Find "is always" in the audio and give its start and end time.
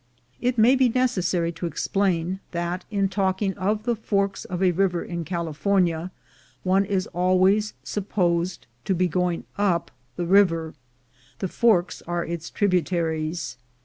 6.85-7.75